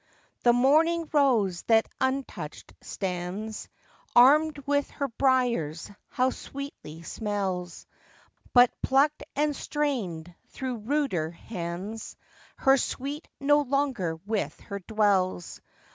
The 0.41 0.51
morning 0.51 1.07
rose 1.13 1.61
that 1.67 1.87
untouch'd 1.99 2.73
stands, 2.81 3.69
Arm'd 4.15 4.57
with 4.65 4.89
her 4.89 5.09
briars, 5.09 5.91
how 6.09 6.31
sweetly 6.31 7.03
smells; 7.03 7.85
But, 8.51 8.71
pluck'd 8.81 9.21
and 9.35 9.55
strain'd 9.55 10.33
through 10.47 10.77
ruder 10.77 11.29
hands, 11.29 12.17
Her 12.55 12.77
sweet 12.77 13.27
no 13.39 13.61
longer 13.61 14.15
with 14.25 14.59
her 14.61 14.79
dwells. 14.79 15.61